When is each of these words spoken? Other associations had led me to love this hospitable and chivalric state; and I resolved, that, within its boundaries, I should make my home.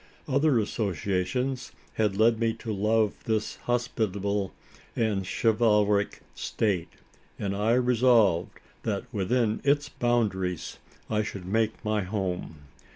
Other 0.27 0.57
associations 0.57 1.73
had 1.93 2.17
led 2.17 2.39
me 2.39 2.53
to 2.55 2.73
love 2.73 3.13
this 3.25 3.57
hospitable 3.57 4.51
and 4.95 5.27
chivalric 5.27 6.21
state; 6.33 6.93
and 7.37 7.55
I 7.55 7.73
resolved, 7.73 8.57
that, 8.81 9.03
within 9.13 9.61
its 9.63 9.89
boundaries, 9.89 10.79
I 11.07 11.21
should 11.21 11.45
make 11.45 11.85
my 11.85 12.01
home. 12.01 12.61